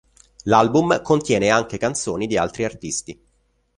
L'album 0.47 1.03
contiene 1.03 1.49
anche 1.49 1.77
canzoni 1.77 2.25
di 2.25 2.35
altri 2.35 2.63
artisti. 2.63 3.21